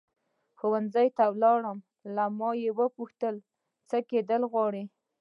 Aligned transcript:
ښوونځي 0.57 1.07
ته 1.17 1.23
لاړم 1.43 1.77
له 2.15 2.25
ما 2.39 2.49
یې 2.63 2.71
وپوښتل 2.79 3.35
څه 3.89 3.97
کېدل 4.09 4.41
غواړې. 4.51 4.83